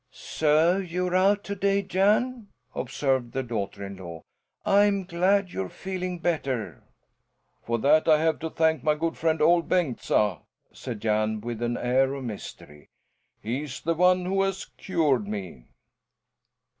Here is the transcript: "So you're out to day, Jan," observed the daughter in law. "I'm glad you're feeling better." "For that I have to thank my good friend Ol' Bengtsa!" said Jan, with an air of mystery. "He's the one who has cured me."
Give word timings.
"So 0.13 0.77
you're 0.77 1.15
out 1.15 1.43
to 1.43 1.53
day, 1.53 1.83
Jan," 1.83 2.47
observed 2.73 3.33
the 3.33 3.43
daughter 3.43 3.85
in 3.85 3.97
law. 3.97 4.23
"I'm 4.65 5.03
glad 5.03 5.51
you're 5.51 5.69
feeling 5.69 6.17
better." 6.17 6.81
"For 7.61 7.77
that 7.77 8.07
I 8.07 8.19
have 8.19 8.39
to 8.39 8.49
thank 8.49 8.83
my 8.83 8.95
good 8.95 9.15
friend 9.15 9.39
Ol' 9.43 9.61
Bengtsa!" 9.61 10.39
said 10.73 11.01
Jan, 11.01 11.39
with 11.39 11.61
an 11.61 11.77
air 11.77 12.15
of 12.15 12.23
mystery. 12.23 12.89
"He's 13.43 13.79
the 13.79 13.93
one 13.93 14.25
who 14.25 14.41
has 14.41 14.65
cured 14.75 15.27
me." 15.27 15.67